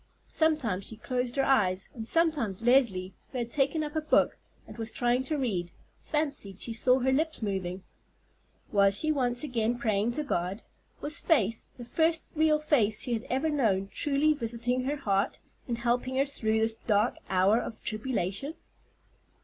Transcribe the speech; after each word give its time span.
Sometimes 0.31 0.87
she 0.87 0.97
closed 0.97 1.35
her 1.35 1.45
eyes, 1.45 1.89
and 1.93 2.07
sometimes 2.07 2.63
Leslie, 2.63 3.13
who 3.31 3.37
had 3.37 3.51
taken 3.51 3.83
up 3.83 3.95
a 3.95 4.01
book, 4.01 4.35
and 4.67 4.75
was 4.79 4.91
trying 4.91 5.23
to 5.25 5.37
read, 5.37 5.69
fancied 6.01 6.59
she 6.59 6.73
saw 6.73 6.97
her 6.97 7.11
lips 7.11 7.43
moving. 7.43 7.83
Was 8.71 8.97
she 8.97 9.11
once 9.11 9.43
again 9.43 9.77
praying 9.77 10.13
to 10.13 10.23
God? 10.23 10.63
Was 11.01 11.19
faith, 11.19 11.65
the 11.77 11.85
first 11.85 12.25
real 12.35 12.57
faith 12.57 12.99
she 13.01 13.13
had 13.13 13.27
ever 13.29 13.51
known, 13.51 13.89
truly 13.93 14.33
visiting 14.33 14.85
her 14.85 14.97
heart, 14.97 15.37
and 15.67 15.77
helping 15.77 16.15
her 16.15 16.25
through 16.25 16.59
this 16.61 16.73
dark 16.73 17.17
hour 17.29 17.59
of 17.59 17.79
tribulation? 17.83 18.55